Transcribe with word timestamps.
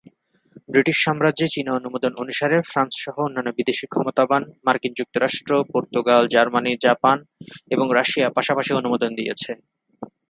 British 0.69 0.97
সাম্রাজ্যে 1.05 1.47
চীনা 1.47 1.71
অনুমোদন 1.73 2.11
অনুসরণে, 2.13 2.59
ফ্রান্স 2.61 2.93
সহ 2.99 3.15
অন্যান্য 3.19 3.49
বিদেশী 3.57 3.85
ক্ষমতাবান, 3.87 4.41
মার্কিন 4.65 4.93
যুক্তরাষ্ট্র, 4.95 5.51
পর্তুগাল, 5.73 6.23
জার্মানি, 6.27 6.71
জাপান, 6.81 7.17
এবং 7.69 7.85
রাশিয়া 7.93 8.27
পাশাপাশি 8.37 8.71
অনুমোদন 8.73 9.11
দিয়েছে। 9.15 9.51